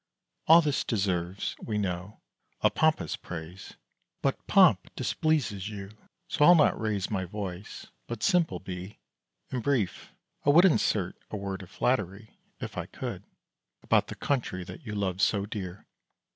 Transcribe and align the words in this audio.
All 0.47 0.61
this 0.61 0.83
deserves, 0.83 1.55
we 1.61 1.77
know, 1.77 2.21
a 2.61 2.71
pompous 2.71 3.15
praise: 3.15 3.75
But 4.23 4.47
pomp 4.47 4.89
displeases 4.95 5.69
you; 5.69 5.91
so 6.27 6.43
I'll 6.43 6.55
not 6.55 6.79
raise 6.81 7.11
My 7.11 7.25
voice, 7.25 7.85
but 8.07 8.23
simple 8.23 8.59
be, 8.59 8.97
and 9.51 9.61
brief. 9.61 10.11
I 10.43 10.49
would 10.49 10.65
Insert 10.65 11.17
a 11.29 11.37
word 11.37 11.61
of 11.61 11.69
flattery, 11.69 12.35
if 12.59 12.79
I 12.79 12.87
could, 12.87 13.21
About 13.83 14.07
the 14.07 14.15
country 14.15 14.63
that 14.63 14.87
you 14.87 14.95
love 14.95 15.21
so 15.21 15.45
dear. 15.45 15.85